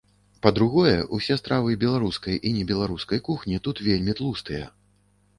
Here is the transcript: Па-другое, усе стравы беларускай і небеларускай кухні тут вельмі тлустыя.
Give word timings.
Па-другое, 0.43 0.93
усе 1.17 1.35
стравы 1.41 1.75
беларускай 1.83 2.39
і 2.51 2.53
небеларускай 2.55 3.21
кухні 3.27 3.59
тут 3.69 3.83
вельмі 3.89 4.15
тлустыя. 4.21 4.65